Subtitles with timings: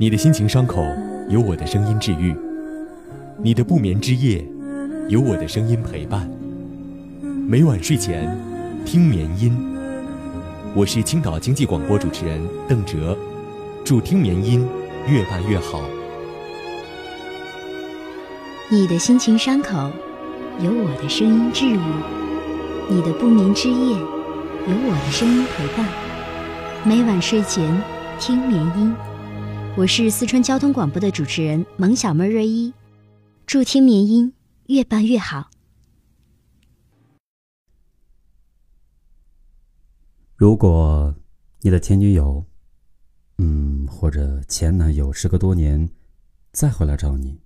[0.00, 0.82] 你的心情伤口，
[1.28, 2.34] 有我的声音治愈；
[3.36, 4.42] 你的不眠之夜，
[5.10, 6.26] 有我的声音陪伴。
[7.46, 8.34] 每晚睡前，
[8.86, 9.54] 听眠音。
[10.74, 13.14] 我是青岛经济广播主持人邓哲，
[13.84, 14.66] 祝听眠音
[15.06, 15.82] 越办越好。
[18.70, 19.90] 你的心情伤口，
[20.60, 21.78] 有我的声音治愈；
[22.88, 25.86] 你的不眠之夜，有我的声音陪伴。
[26.84, 27.70] 每晚睡前，
[28.18, 28.96] 听眠音。
[29.76, 32.74] 我是四川交通广播的主持人萌小妹瑞一，
[33.46, 34.34] 祝听绵音
[34.66, 35.48] 越办越好。
[40.34, 41.14] 如果
[41.60, 42.44] 你的前女友，
[43.38, 45.88] 嗯，或者前男友，时隔多年
[46.50, 47.40] 再回来找你，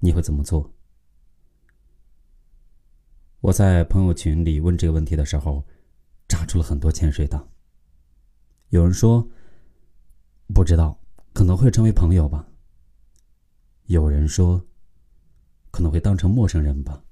[0.00, 0.72] 你会怎么做？
[3.42, 5.62] 我在朋友群里问这个问题的时候，
[6.26, 7.48] 炸出了很多潜水党。
[8.70, 9.28] 有人说。
[10.54, 10.98] 不知道，
[11.32, 12.46] 可能会成为朋友吧。
[13.86, 14.64] 有人说，
[15.70, 17.02] 可能会当成陌生人吧。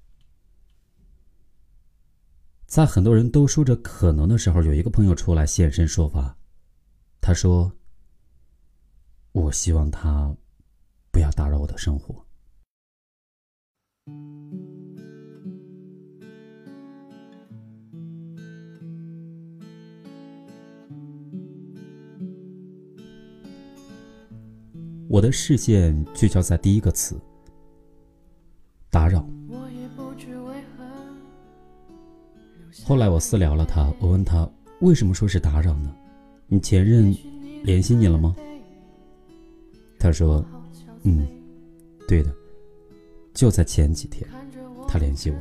[2.66, 6.36] 在很多人都说着可能的时候，有一个朋友出来现身说法，
[7.20, 7.70] 他说
[9.32, 10.34] ：“我希望他
[11.12, 12.26] 不要打扰我的生活。”
[25.14, 27.16] 我的视线聚焦在第一个词
[28.90, 29.24] “打扰”。
[32.84, 35.94] 后来我私聊了他，我问他为什么说是打扰呢？
[36.48, 37.14] 你前任
[37.62, 38.34] 联系你了吗？
[40.00, 40.44] 他说
[41.06, 41.24] ：“嗯，
[42.08, 42.34] 对的，
[43.32, 44.28] 就在前几天，
[44.88, 45.38] 他联系我。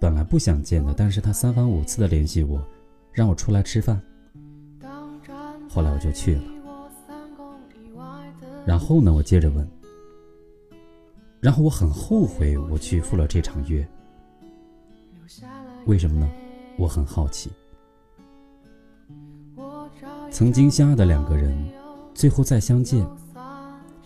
[0.00, 2.60] 本来不想见的，但是他三番五次的联系我，
[3.12, 4.02] 让我出来吃饭。
[5.68, 6.42] 后来我就去了。”
[8.66, 9.12] 然后呢？
[9.12, 9.68] 我接着问。
[11.40, 13.86] 然后我很后悔我去赴了这场约。
[15.84, 16.30] 为什么呢？
[16.78, 17.50] 我很好奇。
[20.30, 21.54] 曾经相爱的两个人，
[22.14, 23.06] 最后再相见，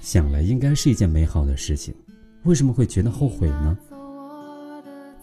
[0.01, 1.95] 想来应该是一件美好的事情，
[2.43, 3.79] 为什么会觉得后悔呢？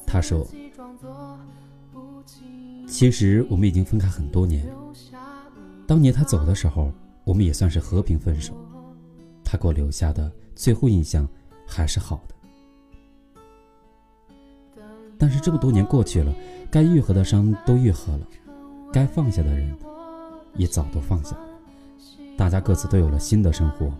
[0.07, 0.47] 他说
[2.88, 4.66] ：“其实我们已经分开很多年。
[5.85, 6.91] 当年他走的时候，
[7.25, 8.53] 我们也算是和平分手。”
[9.45, 11.25] 他给我留下的最后印象
[11.66, 12.35] 还是好的，
[15.17, 16.33] 但是这么多年过去了，
[16.69, 18.28] 该愈合的伤都愈合了，
[18.91, 19.73] 该放下的人
[20.55, 21.47] 也早都放下了，
[22.35, 23.94] 大家各自都有了新的生活，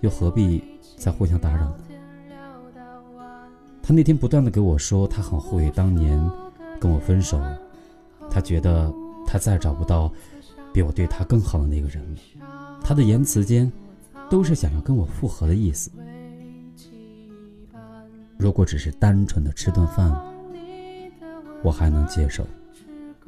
[0.00, 0.64] 又何必
[0.96, 1.78] 再互相打扰呢？
[3.82, 6.18] 他那天不断的给我说，他很后悔当年
[6.80, 7.38] 跟我分手，
[8.30, 8.90] 他觉得
[9.26, 10.10] 他再找不到
[10.72, 13.70] 比我对他更好的那个人了，他的言辞间。
[14.30, 15.90] 都是想要跟我复合的意思。
[18.36, 20.12] 如果只是单纯的吃顿饭，
[21.62, 22.44] 我还能接受。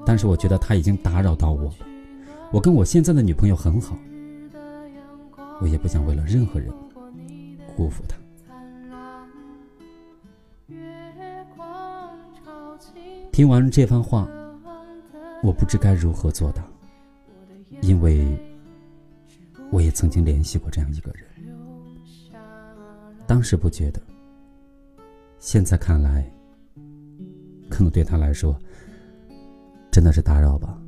[0.04, 1.86] 但是我觉得他已经打扰到我了。
[2.52, 3.96] 我跟我现在的女朋友很好，
[5.60, 6.70] 我也不想为了任何人
[7.76, 8.16] 辜负她。
[13.32, 14.28] 听完这番话，
[15.42, 16.64] 我不知该如何作答，
[17.80, 18.26] 因为。
[19.70, 21.24] 我也曾经联系过这样一个人，
[23.26, 24.00] 当时不觉得，
[25.38, 26.24] 现在看来，
[27.68, 28.58] 可能对他来说，
[29.90, 30.78] 真的是打扰吧。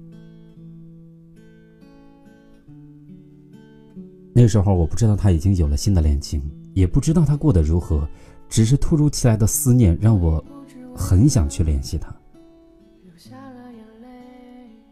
[4.33, 6.41] 那时候我不知道他已经有了新的恋情，
[6.73, 8.09] 也不知道他过得如何，
[8.49, 10.43] 只是突如其来的思念让我
[10.95, 12.15] 很想去联系他。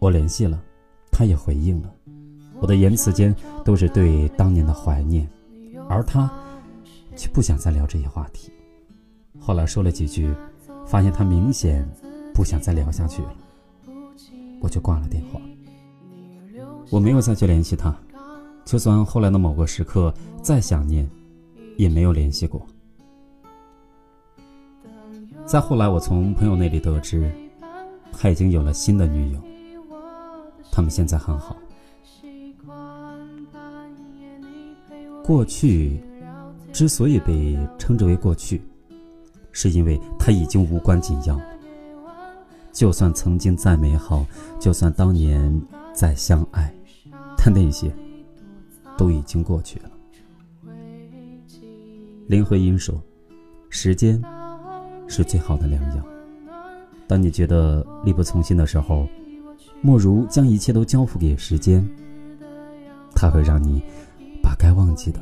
[0.01, 0.63] 我联系了，
[1.11, 1.96] 他也回应了。
[2.61, 3.34] 我的言辞间
[3.65, 5.28] 都是对当年的怀念，
[5.89, 6.31] 而他
[7.15, 8.50] 却不想再聊这些话题。
[9.39, 10.34] 后来说了几句，
[10.87, 11.87] 发现他明显
[12.34, 13.34] 不想再聊下去了，
[14.61, 15.41] 我就挂了电话。
[16.91, 17.95] 我没有再去联系他，
[18.65, 21.09] 就算后来的某个时刻再想念，
[21.77, 22.66] 也没有联系过。
[25.45, 27.31] 再后来，我从朋友那里得知，
[28.13, 29.41] 他已经有了新的女友，
[30.72, 31.57] 他们现在很好。
[35.27, 36.01] 过去
[36.73, 38.63] 之所以被称之为过去，
[39.51, 41.37] 是因为它已经无关紧要。
[42.73, 44.25] 就算曾经再美好，
[44.61, 45.61] 就算当年
[45.93, 46.73] 再相爱，
[47.37, 47.93] 但那些
[48.97, 49.91] 都已经过去了。
[52.29, 53.03] 林徽因说
[53.69, 54.22] ：“时间
[55.09, 56.05] 是最好的良药。
[57.09, 59.09] 当你觉得力不从心的时候，
[59.81, 61.84] 莫如将一切都交付给时间，
[63.13, 63.83] 它会让你。”
[64.47, 65.21] 把该忘记的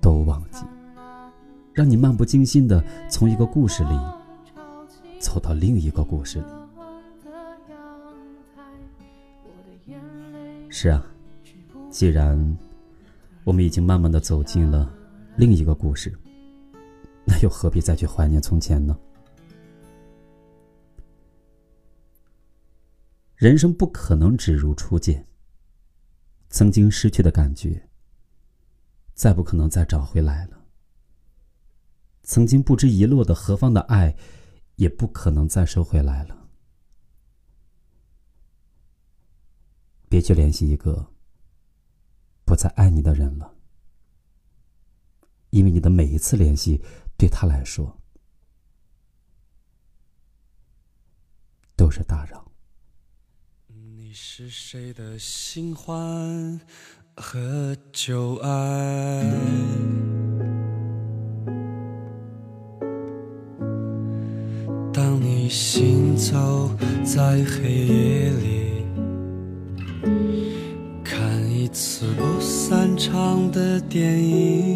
[0.00, 0.64] 都忘记，
[1.74, 3.90] 让你漫不经心的从一个故事里
[5.20, 6.46] 走到另一个故事里。
[10.70, 11.06] 是啊，
[11.90, 12.56] 既然
[13.44, 14.90] 我们已经慢慢的走进了
[15.36, 16.10] 另一个故事，
[17.26, 18.98] 那又何必再去怀念从前呢？
[23.34, 25.26] 人生不可能只如初见。
[26.48, 27.85] 曾经失去的感觉，
[29.16, 30.66] 再不可能再找回来了。
[32.22, 34.14] 曾经不知遗落的何方的爱，
[34.74, 36.50] 也不可能再收回来了。
[40.08, 41.14] 别去联系一个
[42.44, 43.54] 不再爱你的人了，
[45.48, 46.84] 因为你的每一次联系，
[47.16, 47.98] 对他来说
[51.74, 52.52] 都是打扰。
[53.66, 56.60] 你是谁的新欢
[57.18, 59.24] 和旧爱？
[64.92, 66.70] 当你行走
[67.02, 68.84] 在黑夜里，
[71.02, 71.18] 看
[71.50, 74.75] 一次不散场的电影，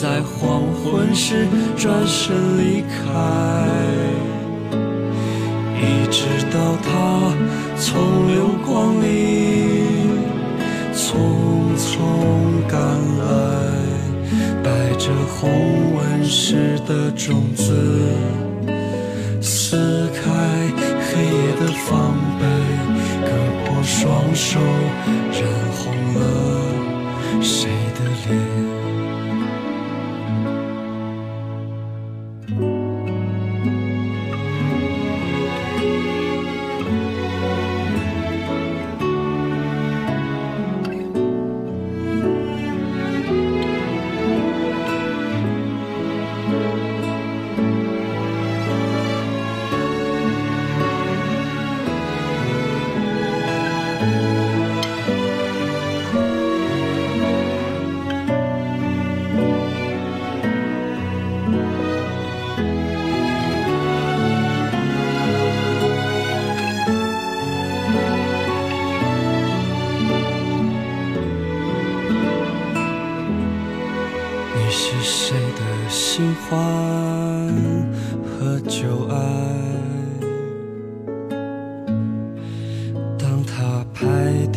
[0.00, 3.66] 在黄昏时转身离开，
[5.74, 6.22] 一直
[6.52, 7.34] 到他
[7.76, 10.06] 从流光里
[10.94, 11.16] 匆
[11.76, 11.88] 匆
[12.68, 12.78] 赶
[13.18, 13.26] 来，
[14.62, 15.50] 带着红
[15.96, 17.74] 纹石的种子。
[19.40, 20.67] 撕开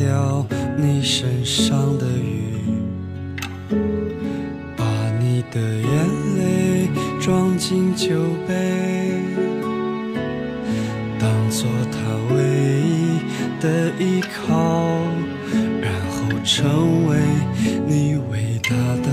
[0.02, 0.44] 掉
[0.78, 2.42] 你身上的雨，
[4.76, 4.84] 把
[5.20, 6.90] 你的眼泪
[7.20, 8.10] 装进酒
[8.48, 9.12] 杯，
[11.20, 12.00] 当做他
[12.34, 12.42] 唯
[12.82, 13.20] 一
[13.62, 14.58] 的依靠，
[15.80, 17.16] 然后成为
[17.86, 19.08] 你伟大的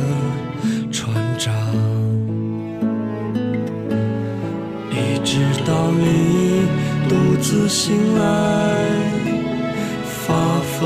[0.91, 1.53] 船长。
[4.91, 6.67] 一直到你
[7.11, 9.38] 独自醒来，
[10.29, 10.77] 发疯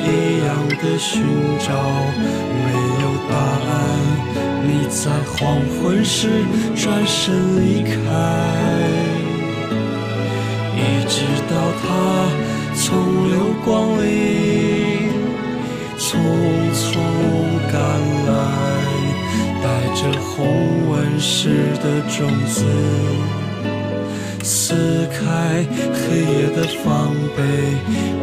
[0.00, 0.48] 一样
[0.80, 1.22] 的寻
[1.58, 1.68] 找，
[2.64, 2.72] 没
[3.02, 3.70] 有答案。
[4.64, 6.30] 你在黄昏时
[6.74, 7.92] 转身离开，
[10.74, 11.14] 一直
[11.46, 11.84] 到他
[12.74, 12.84] 从
[13.28, 13.34] 流
[13.66, 14.04] 光里
[15.98, 16.06] 匆
[16.72, 16.88] 匆
[17.70, 17.76] 赶
[18.26, 18.32] 来，
[19.62, 21.50] 带着红纹石
[21.82, 22.64] 的种子。
[24.42, 24.74] 撕
[25.08, 27.38] 开黑夜的防备，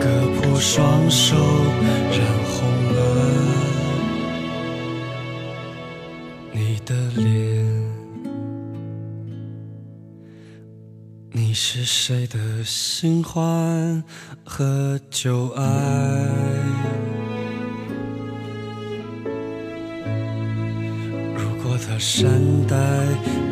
[0.04, 1.34] 割破双手，
[2.12, 3.00] 染红了
[6.52, 7.24] 你的脸。
[11.32, 14.04] 你是谁的新欢
[14.44, 15.64] 和旧爱？
[21.38, 22.30] 如果他善
[22.68, 22.76] 待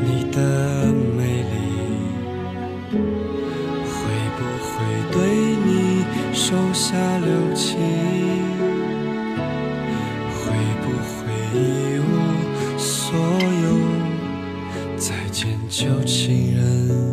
[0.03, 1.20] 你的美
[6.91, 7.79] 下留情？
[10.27, 11.57] 会不会一
[11.99, 12.03] 无
[12.77, 13.15] 所
[13.63, 13.65] 有？
[14.97, 17.10] 再见，旧情人。